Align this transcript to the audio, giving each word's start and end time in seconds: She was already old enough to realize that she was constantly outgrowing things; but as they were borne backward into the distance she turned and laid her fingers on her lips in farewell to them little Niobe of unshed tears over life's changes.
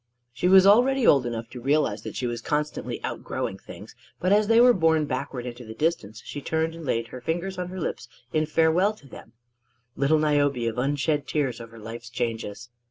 She 0.33 0.47
was 0.47 0.65
already 0.65 1.05
old 1.05 1.27
enough 1.27 1.47
to 1.51 1.61
realize 1.61 2.01
that 2.01 2.15
she 2.15 2.25
was 2.25 2.41
constantly 2.41 3.03
outgrowing 3.03 3.59
things; 3.59 3.93
but 4.19 4.33
as 4.33 4.47
they 4.47 4.59
were 4.59 4.73
borne 4.73 5.05
backward 5.05 5.45
into 5.45 5.63
the 5.63 5.75
distance 5.75 6.23
she 6.25 6.41
turned 6.41 6.73
and 6.73 6.83
laid 6.83 7.09
her 7.09 7.21
fingers 7.21 7.59
on 7.59 7.67
her 7.67 7.79
lips 7.79 8.07
in 8.33 8.47
farewell 8.47 8.93
to 8.93 9.07
them 9.07 9.33
little 9.95 10.17
Niobe 10.17 10.57
of 10.57 10.79
unshed 10.79 11.27
tears 11.27 11.61
over 11.61 11.77
life's 11.77 12.09
changes. 12.09 12.69